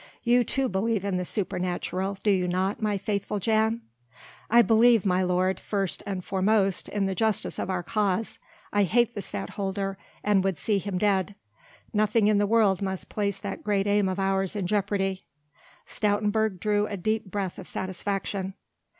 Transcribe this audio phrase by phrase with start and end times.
[0.23, 3.81] You, too, believe in the supernatural, do you not, my faithful Jan?"
[4.49, 8.39] "I believe, my lord, first and foremost in the justice of our cause.
[8.73, 11.35] I hate the Stadtholder and would see him dead.
[11.93, 15.27] Nothing in the world must place that great aim of ours in jeopardy."
[15.87, 18.55] Stoutenburg drew a deep breath of satisfaction.